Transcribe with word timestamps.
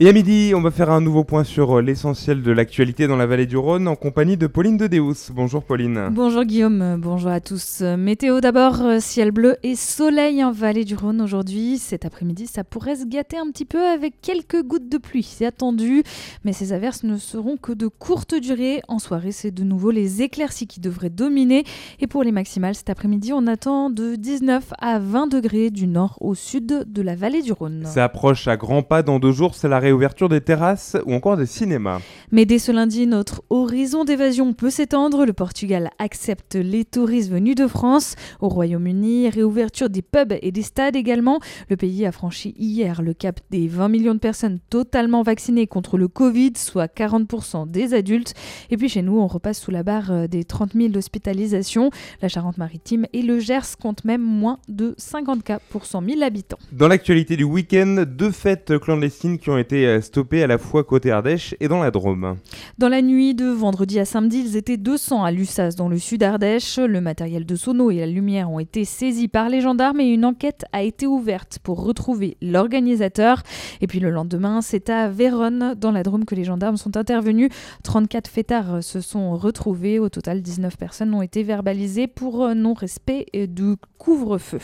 Et 0.00 0.08
à 0.08 0.12
midi, 0.12 0.54
on 0.56 0.60
va 0.60 0.72
faire 0.72 0.90
un 0.90 1.00
nouveau 1.00 1.22
point 1.22 1.44
sur 1.44 1.78
euh, 1.78 1.80
l'essentiel 1.80 2.42
de 2.42 2.50
l'actualité 2.50 3.06
dans 3.06 3.14
la 3.14 3.26
vallée 3.26 3.46
du 3.46 3.56
Rhône 3.56 3.86
en 3.86 3.94
compagnie 3.94 4.36
de 4.36 4.48
Pauline 4.48 4.76
de 4.76 4.88
Deus. 4.88 5.30
Bonjour 5.32 5.62
Pauline. 5.62 6.08
Bonjour 6.10 6.42
Guillaume, 6.42 6.96
bonjour 7.00 7.30
à 7.30 7.38
tous. 7.38 7.80
Météo 7.80 8.40
d'abord, 8.40 8.82
euh, 8.82 8.98
ciel 8.98 9.30
bleu 9.30 9.54
et 9.62 9.76
soleil 9.76 10.42
en 10.42 10.50
vallée 10.50 10.84
du 10.84 10.96
Rhône 10.96 11.20
aujourd'hui. 11.20 11.78
Cet 11.78 12.04
après-midi, 12.04 12.48
ça 12.48 12.64
pourrait 12.64 12.96
se 12.96 13.06
gâter 13.06 13.38
un 13.38 13.48
petit 13.52 13.64
peu 13.64 13.86
avec 13.86 14.20
quelques 14.20 14.64
gouttes 14.64 14.88
de 14.88 14.98
pluie, 14.98 15.22
c'est 15.22 15.46
attendu. 15.46 16.02
Mais 16.44 16.52
ces 16.52 16.72
averses 16.72 17.04
ne 17.04 17.16
seront 17.16 17.56
que 17.56 17.70
de 17.70 17.86
courte 17.86 18.34
durée. 18.34 18.82
En 18.88 18.98
soirée, 18.98 19.30
c'est 19.30 19.52
de 19.52 19.62
nouveau 19.62 19.92
les 19.92 20.22
éclaircies 20.22 20.66
qui 20.66 20.80
devraient 20.80 21.08
dominer. 21.08 21.62
Et 22.00 22.08
pour 22.08 22.24
les 22.24 22.32
maximales, 22.32 22.74
cet 22.74 22.90
après-midi, 22.90 23.32
on 23.32 23.46
attend 23.46 23.90
de 23.90 24.16
19 24.16 24.72
à 24.76 24.98
20 24.98 25.28
degrés 25.28 25.70
du 25.70 25.86
nord 25.86 26.18
au 26.20 26.34
sud 26.34 26.66
de 26.66 27.02
la 27.02 27.14
vallée 27.14 27.42
du 27.42 27.52
Rhône. 27.52 27.84
Ça 27.86 28.02
approche 28.02 28.48
à 28.48 28.56
grands 28.56 28.82
pas 28.82 29.04
dans 29.04 29.20
deux 29.20 29.30
jours, 29.30 29.54
c'est 29.54 29.68
la 29.68 29.83
réouverture 29.84 30.28
des 30.28 30.40
terrasses 30.40 30.96
ou 31.06 31.14
encore 31.14 31.36
des 31.36 31.46
cinémas. 31.46 32.00
Mais 32.32 32.46
dès 32.46 32.58
ce 32.58 32.72
lundi, 32.72 33.06
notre 33.06 33.42
horizon 33.50 34.04
d'évasion 34.04 34.52
peut 34.52 34.70
s'étendre. 34.70 35.26
Le 35.26 35.32
Portugal 35.32 35.90
accepte 35.98 36.54
les 36.54 36.84
touristes 36.84 37.30
venus 37.30 37.54
de 37.54 37.66
France. 37.66 38.16
Au 38.40 38.48
Royaume-Uni, 38.48 39.28
réouverture 39.28 39.90
des 39.90 40.02
pubs 40.02 40.34
et 40.40 40.52
des 40.52 40.62
stades 40.62 40.96
également. 40.96 41.38
Le 41.68 41.76
pays 41.76 42.06
a 42.06 42.12
franchi 42.12 42.54
hier 42.58 43.02
le 43.02 43.12
cap 43.12 43.40
des 43.50 43.68
20 43.68 43.88
millions 43.88 44.14
de 44.14 44.18
personnes 44.18 44.58
totalement 44.70 45.22
vaccinées 45.22 45.66
contre 45.66 45.98
le 45.98 46.08
Covid, 46.08 46.52
soit 46.56 46.92
40% 46.92 47.70
des 47.70 47.92
adultes. 47.92 48.34
Et 48.70 48.76
puis 48.76 48.88
chez 48.88 49.02
nous, 49.02 49.18
on 49.18 49.26
repasse 49.26 49.60
sous 49.60 49.70
la 49.70 49.82
barre 49.82 50.10
euh, 50.10 50.26
des 50.26 50.44
30 50.44 50.72
000 50.72 50.96
hospitalisations. 50.96 51.90
La 52.22 52.28
Charente-Maritime 52.28 53.06
et 53.12 53.22
le 53.22 53.38
Gers 53.38 53.76
comptent 53.80 54.04
même 54.04 54.22
moins 54.22 54.58
de 54.68 54.94
50 54.96 55.42
cas 55.42 55.58
pour 55.68 55.84
100 55.84 56.02
000 56.08 56.22
habitants. 56.22 56.58
Dans 56.72 56.88
l'actualité 56.88 57.36
du 57.36 57.44
week-end, 57.44 58.04
deux 58.06 58.30
fêtes 58.30 58.78
clandestines 58.78 59.38
qui 59.38 59.50
ont 59.50 59.58
été 59.58 59.73
euh, 59.74 60.00
stoppées 60.00 60.42
à 60.42 60.46
la 60.46 60.58
fois 60.58 60.84
côté 60.84 61.10
Ardèche 61.10 61.54
et 61.60 61.68
dans 61.68 61.82
la 61.82 61.90
Drôme. 61.90 62.36
Dans 62.78 62.88
la 62.88 63.02
nuit 63.02 63.34
de 63.34 63.46
vendredi 63.46 63.98
à 63.98 64.04
samedi, 64.04 64.42
ils 64.46 64.56
étaient 64.56 64.76
200 64.76 65.24
à 65.24 65.30
Lussas 65.30 65.70
dans 65.76 65.88
le 65.88 65.98
sud 65.98 66.22
Ardèche. 66.22 66.78
Le 66.78 67.00
matériel 67.00 67.44
de 67.44 67.56
sono 67.56 67.90
et 67.90 67.96
la 67.96 68.06
lumière 68.06 68.50
ont 68.50 68.58
été 68.58 68.84
saisis 68.84 69.28
par 69.28 69.48
les 69.48 69.60
gendarmes 69.60 70.00
et 70.00 70.06
une 70.06 70.24
enquête 70.24 70.64
a 70.72 70.82
été 70.82 71.06
ouverte 71.06 71.58
pour 71.62 71.84
retrouver 71.84 72.36
l'organisateur. 72.40 73.42
Et 73.80 73.86
puis 73.86 74.00
le 74.00 74.10
lendemain, 74.10 74.60
c'est 74.62 74.88
à 74.90 75.08
Vérone, 75.08 75.74
dans 75.76 75.90
la 75.90 76.02
Drôme, 76.02 76.24
que 76.24 76.34
les 76.34 76.44
gendarmes 76.44 76.76
sont 76.76 76.96
intervenus. 76.96 77.50
34 77.82 78.28
fêtards 78.28 78.82
se 78.82 79.00
sont 79.00 79.36
retrouvés. 79.36 79.98
Au 79.98 80.08
total, 80.08 80.42
19 80.42 80.76
personnes 80.76 81.12
ont 81.14 81.22
été 81.22 81.42
verbalisées 81.42 82.06
pour 82.06 82.54
non-respect 82.54 83.26
du 83.48 83.74
couvre-feu. 83.98 84.60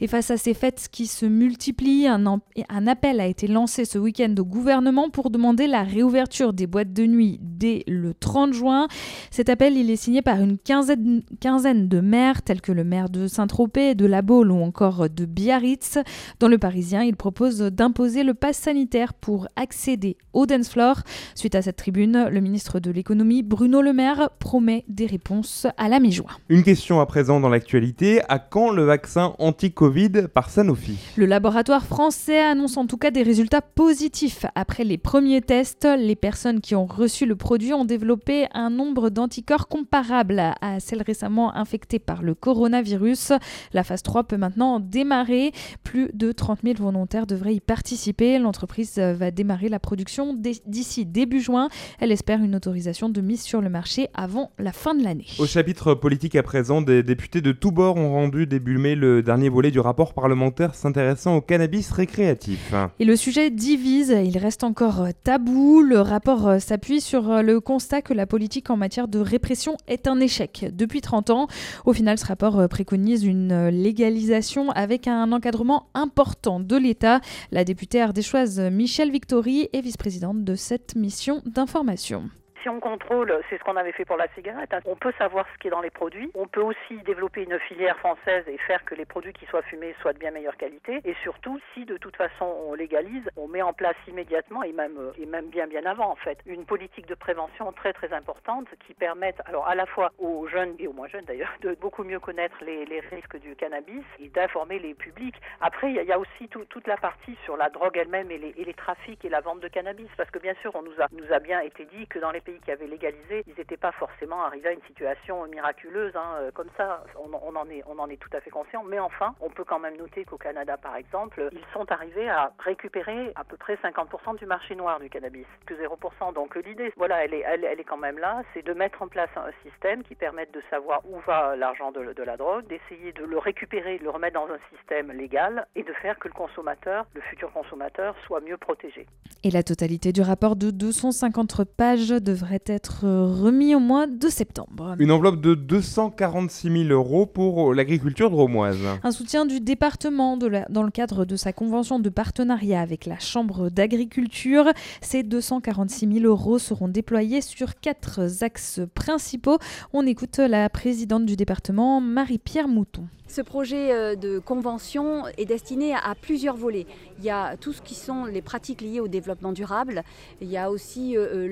Et 0.00 0.06
face 0.06 0.30
à 0.30 0.36
ces 0.36 0.54
fêtes 0.54 0.88
qui 0.92 1.06
se 1.06 1.26
multiplient, 1.26 2.06
un 2.06 2.86
appel 2.86 3.20
a 3.20 3.26
été 3.26 3.46
lancé 3.46 3.84
ce 3.84 3.98
week-end 3.98 4.27
au 4.36 4.44
gouvernement 4.44 5.10
pour 5.10 5.30
demander 5.30 5.66
la 5.66 5.82
réouverture 5.82 6.52
des 6.52 6.66
boîtes 6.66 6.92
de 6.92 7.06
nuit 7.06 7.40
dès 7.58 7.84
le 7.86 8.14
30 8.14 8.52
juin. 8.52 8.88
Cet 9.30 9.48
appel, 9.48 9.76
il 9.76 9.90
est 9.90 9.96
signé 9.96 10.22
par 10.22 10.40
une 10.40 10.58
quinzaine, 10.58 11.22
quinzaine 11.40 11.88
de 11.88 12.00
maires, 12.00 12.42
tels 12.42 12.60
que 12.60 12.72
le 12.72 12.84
maire 12.84 13.08
de 13.08 13.26
Saint-Tropez, 13.26 13.94
de 13.94 14.06
La 14.06 14.22
Baule 14.22 14.50
ou 14.50 14.62
encore 14.62 15.10
de 15.10 15.24
Biarritz. 15.24 15.98
Dans 16.40 16.48
le 16.48 16.58
Parisien, 16.58 17.02
il 17.02 17.16
propose 17.16 17.58
d'imposer 17.58 18.22
le 18.22 18.34
pass 18.34 18.56
sanitaire 18.56 19.14
pour 19.14 19.48
accéder 19.56 20.16
au 20.32 20.46
dance 20.46 20.68
floor. 20.68 21.02
Suite 21.34 21.54
à 21.54 21.62
cette 21.62 21.76
tribune, 21.76 22.28
le 22.30 22.40
ministre 22.40 22.80
de 22.80 22.90
l'économie, 22.90 23.42
Bruno 23.42 23.82
Le 23.82 23.92
Maire, 23.92 24.30
promet 24.38 24.84
des 24.88 25.06
réponses 25.06 25.66
à 25.76 25.88
la 25.88 26.00
mi-juin. 26.00 26.30
Une 26.48 26.62
question 26.62 27.00
à 27.00 27.06
présent 27.06 27.40
dans 27.40 27.48
l'actualité. 27.48 28.20
À 28.28 28.38
quand 28.38 28.70
le 28.70 28.84
vaccin 28.84 29.34
anti-Covid 29.38 30.28
par 30.32 30.50
Sanofi? 30.50 30.98
Le 31.16 31.26
laboratoire 31.26 31.84
français 31.84 32.40
annonce 32.40 32.76
en 32.76 32.86
tout 32.86 32.96
cas 32.96 33.10
des 33.10 33.22
résultats 33.22 33.62
positifs. 33.62 34.46
Après 34.54 34.84
les 34.84 34.98
premiers 34.98 35.40
tests, 35.40 35.88
les 35.98 36.16
personnes 36.16 36.60
qui 36.60 36.74
ont 36.74 36.86
reçu 36.86 37.26
le 37.26 37.36
produit 37.48 37.72
ont 37.72 37.86
développé 37.86 38.46
un 38.52 38.68
nombre 38.68 39.08
d'anticorps 39.08 39.68
comparable 39.68 40.38
à 40.60 40.80
celles 40.80 41.00
récemment 41.00 41.56
infectées 41.56 41.98
par 41.98 42.22
le 42.22 42.34
coronavirus. 42.34 43.32
La 43.72 43.84
phase 43.84 44.02
3 44.02 44.24
peut 44.24 44.36
maintenant 44.36 44.80
démarrer. 44.80 45.52
Plus 45.82 46.10
de 46.12 46.30
30 46.30 46.58
000 46.62 46.74
volontaires 46.76 47.26
devraient 47.26 47.54
y 47.54 47.60
participer. 47.60 48.38
L'entreprise 48.38 48.98
va 48.98 49.30
démarrer 49.30 49.70
la 49.70 49.78
production 49.78 50.36
d'ici 50.66 51.06
début 51.06 51.40
juin. 51.40 51.70
Elle 52.00 52.12
espère 52.12 52.42
une 52.42 52.54
autorisation 52.54 53.08
de 53.08 53.22
mise 53.22 53.40
sur 53.40 53.62
le 53.62 53.70
marché 53.70 54.08
avant 54.12 54.50
la 54.58 54.72
fin 54.72 54.94
de 54.94 55.02
l'année. 55.02 55.28
Au 55.38 55.46
chapitre 55.46 55.94
politique 55.94 56.36
à 56.36 56.42
présent, 56.42 56.82
des 56.82 57.02
députés 57.02 57.40
de 57.40 57.52
tous 57.52 57.72
bords 57.72 57.96
ont 57.96 58.12
rendu 58.12 58.46
début 58.46 58.76
mai 58.76 58.94
le 58.94 59.22
dernier 59.22 59.48
volet 59.48 59.70
du 59.70 59.80
rapport 59.80 60.12
parlementaire 60.12 60.74
s'intéressant 60.74 61.36
au 61.36 61.40
cannabis 61.40 61.92
récréatif. 61.92 62.74
Et 62.98 63.06
le 63.06 63.16
sujet 63.16 63.48
divise, 63.48 64.14
il 64.22 64.36
reste 64.36 64.64
encore 64.64 65.06
tabou. 65.24 65.80
Le 65.80 66.00
rapport 66.00 66.46
euh, 66.46 66.58
s'appuie 66.58 67.00
sur 67.00 67.37
euh, 67.38 67.42
le 67.42 67.60
constat 67.60 68.02
que 68.02 68.12
la 68.12 68.26
politique 68.26 68.70
en 68.70 68.76
matière 68.76 69.08
de 69.08 69.18
répression 69.18 69.76
est 69.86 70.06
un 70.06 70.20
échec 70.20 70.66
depuis 70.72 71.00
30 71.00 71.30
ans. 71.30 71.46
Au 71.84 71.92
final, 71.92 72.18
ce 72.18 72.26
rapport 72.26 72.58
euh, 72.58 72.68
préconise 72.68 73.24
une 73.24 73.68
légalisation 73.68 74.70
avec 74.70 75.08
un 75.08 75.32
encadrement 75.32 75.86
important 75.94 76.60
de 76.60 76.76
l'État. 76.76 77.20
La 77.52 77.64
députée 77.64 78.00
ardéchoise 78.00 78.60
Michelle 78.60 79.10
Victory 79.10 79.68
est 79.72 79.80
vice-présidente 79.80 80.44
de 80.44 80.54
cette 80.54 80.94
mission 80.96 81.42
d'information. 81.46 82.28
Si 82.62 82.68
on 82.68 82.80
contrôle, 82.80 83.40
c'est 83.48 83.58
ce 83.58 83.64
qu'on 83.64 83.76
avait 83.76 83.92
fait 83.92 84.04
pour 84.04 84.16
la 84.16 84.26
cigarette, 84.34 84.72
hein. 84.72 84.80
on 84.84 84.96
peut 84.96 85.12
savoir 85.16 85.46
ce 85.52 85.58
qui 85.58 85.68
est 85.68 85.70
dans 85.70 85.80
les 85.80 85.90
produits. 85.90 86.30
On 86.34 86.48
peut 86.48 86.62
aussi 86.62 86.96
développer 87.04 87.44
une 87.44 87.58
filière 87.60 87.96
française 87.98 88.44
et 88.48 88.58
faire 88.58 88.84
que 88.84 88.94
les 88.94 89.04
produits 89.04 89.32
qui 89.32 89.46
soient 89.46 89.62
fumés 89.62 89.94
soient 90.00 90.12
de 90.12 90.18
bien 90.18 90.32
meilleure 90.32 90.56
qualité. 90.56 91.00
Et 91.04 91.14
surtout, 91.22 91.60
si 91.74 91.84
de 91.84 91.96
toute 91.96 92.16
façon 92.16 92.46
on 92.66 92.74
légalise, 92.74 93.28
on 93.36 93.46
met 93.46 93.62
en 93.62 93.72
place 93.72 93.96
immédiatement 94.08 94.62
et 94.64 94.72
même, 94.72 95.12
et 95.18 95.26
même 95.26 95.46
bien 95.46 95.66
bien 95.66 95.84
avant 95.86 96.10
en 96.10 96.16
fait, 96.16 96.38
une 96.46 96.64
politique 96.64 97.06
de 97.06 97.14
prévention 97.14 97.72
très 97.72 97.92
très 97.92 98.12
importante 98.12 98.66
qui 98.86 98.94
permette 98.94 99.40
alors 99.46 99.68
à 99.68 99.74
la 99.74 99.86
fois 99.86 100.12
aux 100.18 100.46
jeunes 100.48 100.74
et 100.78 100.88
aux 100.88 100.92
moins 100.92 101.08
jeunes 101.08 101.24
d'ailleurs 101.24 101.52
de 101.60 101.76
beaucoup 101.80 102.02
mieux 102.02 102.20
connaître 102.20 102.56
les, 102.62 102.86
les 102.86 103.00
risques 103.00 103.38
du 103.38 103.54
cannabis 103.54 104.02
et 104.18 104.28
d'informer 104.28 104.78
les 104.78 104.94
publics. 104.94 105.36
Après, 105.60 105.90
il 105.90 105.96
y, 105.96 106.12
a 106.12 106.18
aussi 106.18 106.48
toute 106.48 106.86
la 106.86 106.96
partie 106.96 107.36
sur 107.44 107.56
la 107.56 107.68
drogue 107.70 107.96
elle-même 107.96 108.30
et 108.30 108.38
les, 108.38 108.54
et 108.56 108.64
les 108.64 108.74
trafics 108.74 109.24
et 109.24 109.28
la 109.28 109.40
vente 109.40 109.60
de 109.60 109.68
cannabis 109.68 110.08
parce 110.16 110.30
que 110.30 110.38
bien 110.38 110.54
sûr 110.60 110.72
on 110.74 110.82
nous 110.82 111.00
a, 111.00 111.06
nous 111.12 111.32
a 111.32 111.38
bien 111.38 111.60
été 111.60 111.84
dit 111.86 112.06
que 112.06 112.18
dans 112.18 112.30
les 112.30 112.40
qui 112.64 112.70
avaient 112.70 112.86
légalisé, 112.86 113.44
ils 113.46 113.54
n'étaient 113.56 113.76
pas 113.76 113.92
forcément 113.92 114.42
arrivés 114.44 114.68
à 114.68 114.72
une 114.72 114.82
situation 114.86 115.46
miraculeuse 115.46 116.14
hein, 116.16 116.36
euh, 116.40 116.50
comme 116.52 116.68
ça. 116.76 117.04
On, 117.16 117.56
en 117.56 118.10
est, 118.10 118.16
tout 118.16 118.30
à 118.32 118.40
fait 118.40 118.50
conscient. 118.50 118.82
Mais 118.84 118.98
enfin, 118.98 119.34
on 119.40 119.50
peut 119.50 119.64
quand 119.64 119.78
même 119.78 119.96
noter 119.96 120.24
qu'au 120.24 120.38
Canada, 120.38 120.76
par 120.76 120.96
exemple, 120.96 121.48
ils 121.52 121.64
sont 121.72 121.90
arrivés 121.90 122.28
à 122.28 122.52
récupérer 122.58 123.32
à 123.34 123.44
peu 123.44 123.56
près 123.56 123.74
50% 123.76 124.38
du 124.38 124.46
marché 124.46 124.74
noir 124.74 125.00
du 125.00 125.10
cannabis, 125.10 125.46
que 125.66 125.74
0%. 125.74 126.34
Donc 126.34 126.56
l'idée, 126.56 126.92
voilà, 126.96 127.24
elle 127.24 127.34
est, 127.34 127.84
quand 127.84 127.96
même 127.96 128.18
là, 128.18 128.42
c'est 128.54 128.64
de 128.64 128.72
mettre 128.72 129.02
en 129.02 129.08
place 129.08 129.30
un 129.36 129.50
système 129.68 130.02
qui 130.02 130.14
permette 130.14 130.52
de 130.52 130.62
savoir 130.70 131.00
où 131.08 131.18
va 131.26 131.56
l'argent 131.56 131.92
de, 131.92 132.12
de 132.12 132.22
la 132.22 132.36
drogue, 132.36 132.66
d'essayer 132.66 133.12
de 133.12 133.24
le 133.24 133.38
récupérer, 133.38 133.98
de 133.98 134.04
le 134.04 134.10
remettre 134.10 134.34
dans 134.34 134.52
un 134.52 134.58
système 134.76 135.12
légal 135.12 135.66
et 135.74 135.82
de 135.82 135.92
faire 135.94 136.18
que 136.18 136.28
le 136.28 136.34
consommateur, 136.34 137.06
le 137.14 137.20
futur 137.22 137.52
consommateur, 137.52 138.14
soit 138.26 138.40
mieux 138.40 138.56
protégé. 138.56 139.06
Et 139.44 139.50
la 139.50 139.62
totalité 139.62 140.12
du 140.12 140.22
rapport 140.22 140.56
de 140.56 140.70
250 140.70 141.64
pages 141.64 142.08
devrait 142.38 142.62
être 142.66 143.04
remis 143.04 143.74
au 143.74 143.80
mois 143.80 144.06
de 144.06 144.28
septembre. 144.28 144.94
Une 145.00 145.10
enveloppe 145.10 145.40
de 145.40 145.56
246 145.56 146.84
000 146.86 146.88
euros 146.90 147.26
pour 147.26 147.74
l'agriculture 147.74 148.30
dromoise. 148.30 148.78
Un 149.02 149.10
soutien 149.10 149.44
du 149.44 149.58
département 149.58 150.36
de 150.36 150.46
la, 150.46 150.64
dans 150.68 150.84
le 150.84 150.92
cadre 150.92 151.24
de 151.24 151.34
sa 151.34 151.52
convention 151.52 151.98
de 151.98 152.08
partenariat 152.08 152.80
avec 152.80 153.06
la 153.06 153.18
Chambre 153.18 153.70
d'agriculture. 153.70 154.66
Ces 155.00 155.24
246 155.24 156.20
000 156.20 156.26
euros 156.26 156.60
seront 156.60 156.86
déployés 156.86 157.40
sur 157.40 157.80
quatre 157.80 158.20
axes 158.44 158.80
principaux. 158.94 159.58
On 159.92 160.06
écoute 160.06 160.38
la 160.38 160.68
présidente 160.68 161.26
du 161.26 161.34
département, 161.34 162.00
Marie-Pierre 162.00 162.68
Mouton. 162.68 163.08
Ce 163.28 163.42
projet 163.42 163.92
euh, 163.92 164.16
de 164.16 164.38
convention 164.38 165.26
est 165.36 165.44
destiné 165.44 165.94
à 165.94 166.14
plusieurs 166.18 166.56
volets. 166.56 166.86
Il 167.18 167.24
y 167.26 167.30
a 167.30 167.58
tout 167.58 167.74
ce 167.74 167.82
qui 167.82 167.94
sont 167.94 168.24
les 168.24 168.40
pratiques 168.40 168.80
liées 168.80 169.00
au 169.00 169.08
développement 169.08 169.52
durable. 169.52 170.02
Il 170.40 170.48
y 170.48 170.56
a 170.56 170.70
aussi 170.70 171.14
euh, 171.14 171.46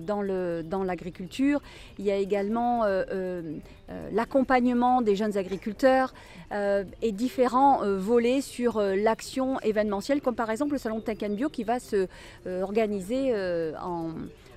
euh, 0.00 0.62
dans 0.62 0.84
l'agriculture. 0.84 1.60
Dans 1.60 1.64
il 1.98 2.04
y 2.04 2.10
a 2.10 2.16
également 2.16 2.84
l'accompagnement 4.12 5.02
des 5.02 5.16
jeunes 5.16 5.36
agriculteurs 5.36 6.14
et 6.52 7.12
différents 7.12 7.80
volets 7.84 8.40
sur 8.40 8.80
l'action 8.80 9.60
événementielle, 9.60 10.20
comme 10.20 10.34
par 10.34 10.50
exemple 10.50 10.72
le 10.72 10.78
salon 10.78 11.00
Tech 11.00 11.18
Bio 11.18 11.48
qui 11.48 11.64
va 11.64 11.78
se 11.78 12.08
organiser 12.46 13.34
en, 13.80 14.10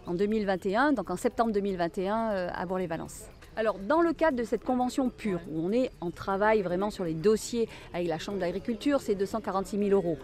en 0.06 0.14
2021, 0.14 0.94
donc 0.94 1.10
en 1.10 1.18
septembre 1.18 1.52
2021 1.52 2.50
à 2.54 2.66
Bourg-les-Valences. 2.66 3.30
Alors, 3.58 3.78
dans 3.88 4.02
le 4.02 4.12
cadre 4.12 4.38
de 4.38 4.44
cette 4.44 4.66
convention 4.66 5.10
pure, 5.10 5.40
où 5.50 5.66
on 5.66 5.72
est 5.72 5.90
en 6.02 6.12
travail 6.12 6.62
vraiment 6.62 6.90
sur 6.90 7.06
les 7.06 7.14
dossiers 7.14 7.70
avec 7.94 8.08
la 8.10 8.20
Chambre 8.20 8.38
d'agriculture, 8.38 9.00
c'est 9.02 9.16
246 9.16 9.78
000 9.78 9.90
euros. 9.92 10.18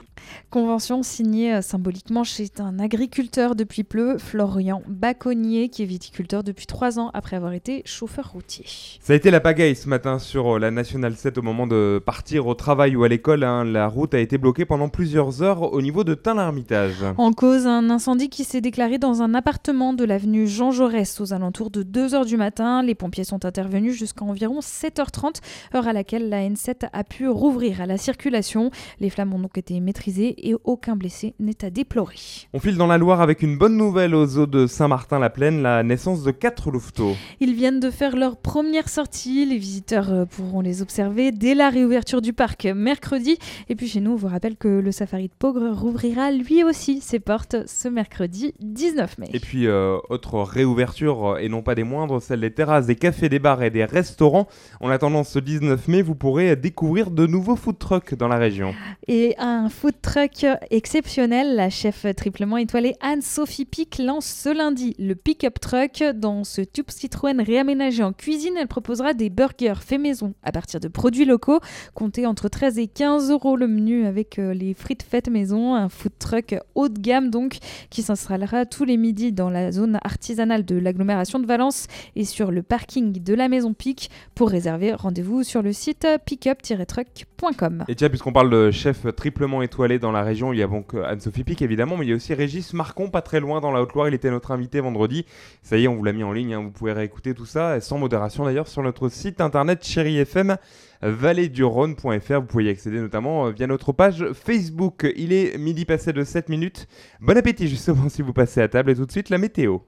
Convention 0.49 1.01
signée 1.01 1.53
euh, 1.55 1.61
symboliquement 1.61 2.25
chez 2.25 2.49
un 2.59 2.77
agriculteur 2.79 3.55
depuis 3.55 3.85
peu, 3.85 4.17
Florian 4.17 4.81
Baconnier, 4.87 5.69
qui 5.69 5.83
est 5.83 5.85
viticulteur 5.85 6.43
depuis 6.43 6.65
trois 6.65 6.99
ans 6.99 7.09
après 7.13 7.37
avoir 7.37 7.53
été 7.53 7.83
chauffeur 7.85 8.31
routier. 8.33 8.65
Ça 8.99 9.13
a 9.13 9.15
été 9.15 9.31
la 9.31 9.39
pagaille 9.39 9.77
ce 9.77 9.87
matin 9.87 10.19
sur 10.19 10.55
euh, 10.55 10.59
la 10.59 10.69
Nationale 10.69 11.15
7 11.15 11.37
au 11.37 11.41
moment 11.41 11.67
de 11.67 12.01
partir 12.05 12.47
au 12.47 12.53
travail 12.53 12.97
ou 12.97 13.05
à 13.05 13.07
l'école. 13.07 13.45
hein. 13.45 13.63
La 13.63 13.87
route 13.87 14.13
a 14.13 14.19
été 14.19 14.37
bloquée 14.37 14.65
pendant 14.65 14.89
plusieurs 14.89 15.41
heures 15.41 15.71
au 15.71 15.81
niveau 15.81 16.03
de 16.03 16.15
Tain-l'Hermitage. 16.15 17.05
En 17.17 17.31
cause, 17.31 17.65
un 17.65 17.89
incendie 17.89 18.27
qui 18.29 18.43
s'est 18.43 18.59
déclaré 18.61 18.97
dans 18.97 19.21
un 19.21 19.33
appartement 19.33 19.93
de 19.93 20.03
l'avenue 20.03 20.47
Jean 20.47 20.71
Jaurès 20.71 21.21
aux 21.21 21.31
alentours 21.31 21.71
de 21.71 21.83
2h 21.83 22.25
du 22.25 22.35
matin. 22.35 22.83
Les 22.83 22.93
pompiers 22.93 23.20
sont 23.23 23.45
intervenus 23.45 23.97
jusqu'à 23.97 24.25
environ 24.25 24.59
7h30, 24.59 25.41
heure 25.75 25.87
à 25.87 25.93
laquelle 25.93 26.29
la 26.29 26.47
N7 26.47 26.89
a 26.91 27.03
pu 27.03 27.27
rouvrir 27.27 27.81
à 27.81 27.85
la 27.85 27.97
circulation. 27.97 28.71
Les 28.99 29.09
flammes 29.09 29.33
ont 29.33 29.39
donc 29.39 29.57
été 29.57 29.79
maîtrisées 29.79 30.49
et 30.49 30.55
aucun 30.63 30.95
blessé 30.95 31.33
n'est 31.39 31.63
à 31.63 31.69
déplorer. 31.69 32.15
On 32.53 32.59
file 32.59 32.77
dans 32.77 32.87
la 32.87 32.97
Loire 32.97 33.21
avec 33.21 33.41
une 33.41 33.57
bonne 33.57 33.77
nouvelle 33.77 34.15
aux 34.15 34.37
eaux 34.37 34.45
de 34.45 34.67
Saint-Martin-la-Plaine, 34.67 35.61
la 35.61 35.83
naissance 35.83 36.23
de 36.23 36.31
quatre 36.31 36.71
louveteaux. 36.71 37.15
Ils 37.39 37.53
viennent 37.53 37.79
de 37.79 37.89
faire 37.89 38.15
leur 38.15 38.37
première 38.37 38.89
sortie. 38.89 39.45
Les 39.45 39.57
visiteurs 39.57 40.11
euh, 40.11 40.25
pourront 40.25 40.61
les 40.61 40.81
observer 40.81 41.31
dès 41.31 41.55
la 41.55 41.69
réouverture 41.69 42.21
du 42.21 42.33
parc 42.33 42.65
mercredi. 42.65 43.37
Et 43.69 43.75
puis 43.75 43.87
chez 43.87 44.01
nous, 44.01 44.11
on 44.11 44.15
vous 44.15 44.27
rappelle 44.27 44.57
que 44.57 44.67
le 44.67 44.91
safari 44.91 45.27
de 45.27 45.33
Pogre 45.37 45.71
rouvrira 45.71 46.31
lui 46.31 46.63
aussi 46.63 47.01
ses 47.01 47.19
portes 47.19 47.55
ce 47.67 47.87
mercredi 47.87 48.53
19 48.59 49.17
mai. 49.17 49.29
Et 49.33 49.39
puis, 49.39 49.67
euh, 49.67 49.97
autre 50.09 50.41
réouverture, 50.41 51.37
et 51.39 51.49
non 51.49 51.61
pas 51.61 51.75
des 51.75 51.83
moindres, 51.83 52.21
celle 52.21 52.41
des 52.41 52.51
terrasses, 52.51 52.85
des 52.85 52.95
cafés, 52.95 53.10
des 53.11 53.39
bars 53.39 53.61
et 53.63 53.69
des 53.69 53.85
restaurants. 53.85 54.47
En 54.79 54.89
attendant 54.89 55.23
ce 55.23 55.39
19 55.39 55.87
mai, 55.87 56.01
vous 56.01 56.15
pourrez 56.15 56.55
découvrir 56.55 57.11
de 57.11 57.27
nouveaux 57.27 57.55
food 57.55 57.77
trucks 57.77 58.15
dans 58.15 58.27
la 58.27 58.37
région. 58.37 58.73
Et 59.07 59.35
un 59.37 59.69
food 59.69 59.95
truck 60.01 60.45
exceptionnel, 60.69 61.55
la 61.55 61.69
chef 61.69 62.05
triplement 62.15 62.57
étoilée 62.57 62.95
Anne-Sophie 63.01 63.65
Pic 63.65 63.97
lance 63.99 64.25
ce 64.25 64.55
lundi 64.55 64.95
le 64.99 65.15
pick-up 65.15 65.59
truck. 65.59 66.03
Dans 66.15 66.43
ce 66.43 66.61
tube 66.61 66.89
Citroën 66.89 67.41
réaménagé 67.41 68.03
en 68.03 68.13
cuisine, 68.13 68.53
elle 68.59 68.67
proposera 68.67 69.13
des 69.13 69.29
burgers 69.29 69.81
faits 69.81 69.99
maison 69.99 70.33
à 70.43 70.51
partir 70.51 70.79
de 70.79 70.87
produits 70.87 71.25
locaux, 71.25 71.59
comptés 71.93 72.25
entre 72.25 72.47
13 72.47 72.79
et 72.79 72.87
15 72.87 73.31
euros 73.31 73.55
le 73.55 73.67
menu 73.67 74.05
avec 74.05 74.39
euh, 74.39 74.53
les 74.53 74.73
frites 74.73 75.03
faites 75.03 75.29
maison, 75.29 75.75
un 75.75 75.89
food 75.89 76.13
truck 76.19 76.55
haut 76.75 76.89
de 76.89 76.99
gamme 76.99 77.29
donc 77.29 77.57
qui 77.89 78.01
s'installera 78.01 78.65
tous 78.65 78.85
les 78.85 78.97
midis 78.97 79.31
dans 79.31 79.49
la 79.49 79.71
zone 79.71 79.99
artisanale 80.03 80.65
de 80.65 80.75
l'agglomération 80.77 81.39
de 81.39 81.45
Valence 81.45 81.87
et 82.15 82.25
sur 82.25 82.51
le 82.51 82.63
parking 82.63 83.00
de 83.01 83.33
la 83.33 83.49
maison 83.49 83.73
Pic. 83.73 84.09
Pour 84.35 84.49
réserver, 84.49 84.93
rendez-vous 84.93 85.43
sur 85.43 85.61
le 85.61 85.73
site 85.73 86.07
pickup-truck.com. 86.25 87.85
Et 87.87 87.95
tiens, 87.95 88.09
puisqu'on 88.09 88.31
parle 88.33 88.49
de 88.49 88.71
chef 88.71 89.05
triplement 89.15 89.61
étoilé 89.61 89.99
dans 89.99 90.11
la 90.11 90.21
région, 90.23 90.53
il 90.53 90.59
y 90.59 90.63
a 90.63 90.67
donc 90.67 90.93
euh, 90.93 91.03
Anne-Sophie 91.05 91.43
Pic 91.43 91.61
évidemment, 91.61 91.97
mais 91.97 92.05
il 92.05 92.09
y 92.09 92.13
a 92.13 92.15
aussi 92.15 92.33
Régis 92.33 92.73
Marcon, 92.73 93.09
pas 93.09 93.21
très 93.21 93.39
loin 93.39 93.61
dans 93.61 93.71
la 93.71 93.81
Haute-Loire. 93.81 94.07
Il 94.07 94.13
était 94.13 94.31
notre 94.31 94.51
invité 94.51 94.79
vendredi. 94.79 95.25
Ça 95.63 95.77
y 95.77 95.85
est, 95.85 95.87
on 95.87 95.95
vous 95.95 96.03
l'a 96.03 96.13
mis 96.13 96.23
en 96.23 96.31
ligne. 96.31 96.53
hein, 96.53 96.61
Vous 96.61 96.71
pouvez 96.71 96.93
réécouter 96.93 97.33
tout 97.33 97.45
ça, 97.45 97.81
sans 97.81 97.97
modération 97.97 98.45
d'ailleurs, 98.45 98.67
sur 98.67 98.83
notre 98.83 99.09
site 99.09 99.41
internet 99.41 99.83
Chéri 99.85 100.17
FM. 100.19 100.57
vallée-du-rhône.fr, 101.01 102.39
vous 102.41 102.45
pouvez 102.47 102.65
y 102.65 102.69
accéder 102.69 102.99
notamment 102.99 103.47
euh, 103.47 103.51
via 103.51 103.67
notre 103.67 103.91
page 103.91 104.25
Facebook. 104.33 105.11
Il 105.15 105.33
est 105.33 105.57
midi 105.57 105.85
passé 105.85 106.13
de 106.13 106.23
7 106.23 106.49
minutes. 106.49 106.87
Bon 107.19 107.35
appétit 107.37 107.67
justement 107.67 108.09
si 108.09 108.21
vous 108.21 108.33
passez 108.33 108.61
à 108.61 108.67
table 108.67 108.91
et 108.91 108.95
tout 108.95 109.05
de 109.05 109.11
suite 109.11 109.29
la 109.29 109.37
météo. 109.37 109.79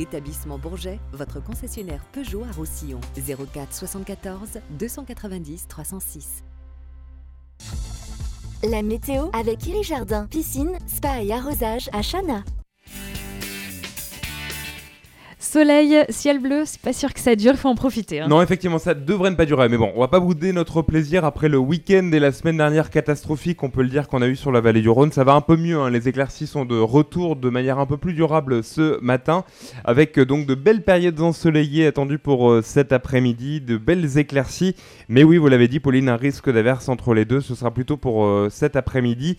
Établissement 0.00 0.58
Bourget, 0.58 0.98
votre 1.12 1.42
concessionnaire 1.42 2.02
Peugeot 2.12 2.42
à 2.44 2.52
Roussillon. 2.52 3.00
04 3.14 3.72
74 3.72 4.60
290 4.70 5.68
306. 5.68 6.44
La 8.62 8.82
météo 8.82 9.28
avec 9.32 9.66
Iri 9.66 9.82
Jardin, 9.82 10.26
piscine, 10.26 10.78
spa 10.86 11.22
et 11.22 11.32
arrosage 11.32 11.88
à 11.92 12.02
Chana. 12.02 12.42
Soleil, 15.50 16.04
ciel 16.10 16.38
bleu, 16.38 16.62
c'est 16.64 16.80
pas 16.80 16.92
sûr 16.92 17.12
que 17.12 17.18
ça 17.18 17.34
dure, 17.34 17.50
il 17.54 17.56
faut 17.56 17.68
en 17.68 17.74
profiter. 17.74 18.20
hein. 18.20 18.28
Non, 18.28 18.40
effectivement, 18.40 18.78
ça 18.78 18.94
devrait 18.94 19.30
ne 19.32 19.34
pas 19.34 19.46
durer. 19.46 19.68
Mais 19.68 19.78
bon, 19.78 19.90
on 19.96 20.00
va 20.00 20.06
pas 20.06 20.20
bouder 20.20 20.52
notre 20.52 20.80
plaisir 20.80 21.24
après 21.24 21.48
le 21.48 21.58
week-end 21.58 22.08
et 22.12 22.20
la 22.20 22.30
semaine 22.30 22.56
dernière 22.56 22.88
catastrophique, 22.88 23.60
on 23.64 23.68
peut 23.68 23.82
le 23.82 23.88
dire, 23.88 24.06
qu'on 24.06 24.22
a 24.22 24.28
eu 24.28 24.36
sur 24.36 24.52
la 24.52 24.60
vallée 24.60 24.80
du 24.80 24.88
Rhône. 24.88 25.10
Ça 25.10 25.24
va 25.24 25.32
un 25.32 25.40
peu 25.40 25.56
mieux. 25.56 25.76
hein. 25.76 25.90
Les 25.90 26.06
éclaircies 26.08 26.46
sont 26.46 26.64
de 26.64 26.78
retour 26.78 27.34
de 27.34 27.50
manière 27.50 27.80
un 27.80 27.86
peu 27.86 27.96
plus 27.96 28.12
durable 28.12 28.62
ce 28.62 29.00
matin, 29.02 29.42
avec 29.84 30.20
euh, 30.20 30.24
donc 30.24 30.46
de 30.46 30.54
belles 30.54 30.84
périodes 30.84 31.20
ensoleillées 31.20 31.88
attendues 31.88 32.20
pour 32.20 32.48
euh, 32.48 32.62
cet 32.62 32.92
après-midi, 32.92 33.60
de 33.60 33.76
belles 33.76 34.18
éclaircies. 34.18 34.76
Mais 35.08 35.24
oui, 35.24 35.36
vous 35.36 35.48
l'avez 35.48 35.66
dit, 35.66 35.80
Pauline, 35.80 36.10
un 36.10 36.16
risque 36.16 36.48
d'averse 36.48 36.88
entre 36.88 37.12
les 37.12 37.24
deux. 37.24 37.40
Ce 37.40 37.56
sera 37.56 37.72
plutôt 37.72 37.96
pour 37.96 38.24
euh, 38.24 38.50
cet 38.52 38.76
après-midi. 38.76 39.36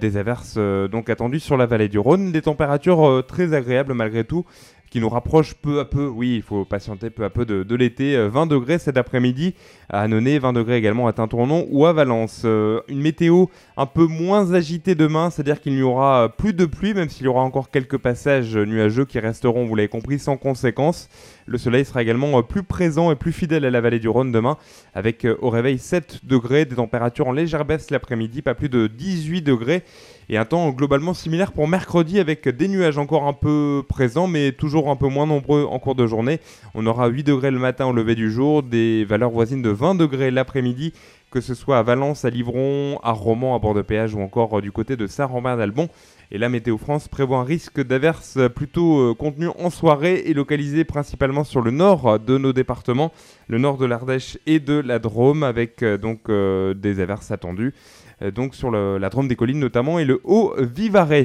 Des 0.00 0.16
averses 0.16 0.58
donc 0.90 1.10
attendues 1.10 1.38
sur 1.38 1.56
la 1.56 1.66
vallée 1.66 1.88
du 1.88 1.98
Rhône. 1.98 2.32
Des 2.32 2.42
températures 2.42 3.22
très 3.28 3.52
agréables 3.54 3.92
malgré 3.92 4.24
tout 4.24 4.44
qui 4.90 5.00
nous 5.00 5.08
rapproche 5.08 5.54
peu 5.54 5.80
à 5.80 5.84
peu, 5.84 6.06
oui, 6.06 6.36
il 6.36 6.42
faut 6.42 6.64
patienter 6.64 7.10
peu 7.10 7.24
à 7.24 7.30
peu 7.30 7.44
de, 7.44 7.74
l'été. 7.74 8.16
Euh, 8.16 8.28
20 8.28 8.46
degrés 8.46 8.78
cet 8.78 8.96
après-midi 8.96 9.54
à 9.88 10.02
Annonay, 10.02 10.38
20 10.38 10.52
degrés 10.52 10.76
également 10.76 11.06
à 11.06 11.12
Tintournon 11.12 11.66
ou 11.70 11.86
à 11.86 11.92
Valence. 11.92 12.42
Euh, 12.44 12.80
une 12.88 13.00
météo 13.00 13.46
un 13.76 13.86
peu 13.86 14.06
moins 14.06 14.52
agitée 14.52 14.94
demain, 14.94 15.30
c'est-à-dire 15.30 15.60
qu'il 15.60 15.74
n'y 15.74 15.82
aura 15.82 16.24
euh, 16.24 16.28
plus 16.28 16.52
de 16.52 16.64
pluie, 16.66 16.94
même 16.94 17.08
s'il 17.08 17.24
y 17.24 17.28
aura 17.28 17.42
encore 17.42 17.70
quelques 17.70 17.98
passages 17.98 18.56
nuageux 18.56 19.04
qui 19.04 19.18
resteront, 19.18 19.66
vous 19.66 19.74
l'avez 19.74 19.88
compris, 19.88 20.18
sans 20.18 20.36
conséquence. 20.36 21.08
Le 21.46 21.58
soleil 21.58 21.84
sera 21.84 22.02
également 22.02 22.38
euh, 22.38 22.42
plus 22.42 22.64
présent 22.64 23.12
et 23.12 23.16
plus 23.16 23.32
fidèle 23.32 23.64
à 23.64 23.70
la 23.70 23.80
vallée 23.80 24.00
du 24.00 24.08
Rhône 24.08 24.32
demain, 24.32 24.58
avec 24.94 25.24
euh, 25.24 25.36
au 25.40 25.48
réveil 25.48 25.78
7 25.78 26.20
degrés, 26.24 26.64
des 26.64 26.74
températures 26.74 27.28
en 27.28 27.32
légère 27.32 27.64
baisse 27.64 27.90
l'après-midi, 27.90 28.42
pas 28.42 28.54
plus 28.54 28.68
de 28.68 28.88
18 28.88 29.42
degrés. 29.42 29.84
Et 30.28 30.36
un 30.36 30.44
temps 30.44 30.70
globalement 30.70 31.14
similaire 31.14 31.52
pour 31.52 31.68
mercredi 31.68 32.18
avec 32.18 32.48
des 32.48 32.66
nuages 32.66 32.98
encore 32.98 33.28
un 33.28 33.32
peu 33.32 33.84
présents 33.88 34.26
mais 34.26 34.52
toujours 34.52 34.90
un 34.90 34.96
peu 34.96 35.08
moins 35.08 35.26
nombreux 35.26 35.64
en 35.64 35.78
cours 35.78 35.94
de 35.94 36.06
journée. 36.06 36.40
On 36.74 36.84
aura 36.86 37.06
8 37.06 37.22
degrés 37.22 37.50
le 37.52 37.60
matin 37.60 37.86
au 37.86 37.92
lever 37.92 38.16
du 38.16 38.30
jour, 38.30 38.62
des 38.62 39.04
valeurs 39.04 39.30
voisines 39.30 39.62
de 39.62 39.70
20 39.70 39.94
degrés 39.94 40.32
l'après-midi, 40.32 40.92
que 41.30 41.40
ce 41.40 41.54
soit 41.54 41.78
à 41.78 41.82
Valence, 41.82 42.24
à 42.24 42.30
Livron, 42.30 42.98
à 43.04 43.12
Romans, 43.12 43.54
à 43.54 43.60
bord 43.60 43.74
de 43.74 43.82
péage 43.82 44.14
ou 44.14 44.20
encore 44.20 44.58
euh, 44.58 44.60
du 44.60 44.72
côté 44.72 44.96
de 44.96 45.06
Saint-Romain-d'Albon. 45.06 45.88
Et 46.32 46.38
la 46.38 46.48
Météo 46.48 46.76
France 46.76 47.06
prévoit 47.06 47.38
un 47.38 47.44
risque 47.44 47.80
d'averse 47.80 48.38
plutôt 48.54 48.98
euh, 48.98 49.14
contenu 49.14 49.48
en 49.58 49.70
soirée 49.70 50.24
et 50.26 50.34
localisé 50.34 50.84
principalement 50.84 51.44
sur 51.44 51.60
le 51.60 51.70
nord 51.70 52.18
de 52.18 52.36
nos 52.36 52.52
départements, 52.52 53.12
le 53.46 53.58
nord 53.58 53.78
de 53.78 53.86
l'Ardèche 53.86 54.36
et 54.46 54.58
de 54.58 54.74
la 54.74 54.98
Drôme, 54.98 55.44
avec 55.44 55.82
euh, 55.84 55.98
donc 55.98 56.28
euh, 56.28 56.74
des 56.74 56.98
averses 56.98 57.30
attendues. 57.30 57.74
Euh, 58.22 58.30
donc 58.30 58.54
sur 58.54 58.70
le- 58.70 58.98
la 58.98 59.10
Drôme 59.10 59.28
des 59.28 59.36
collines 59.36 59.58
notamment 59.60 59.98
et 59.98 60.04
le 60.04 60.20
Haut-Vivarais. 60.24 61.24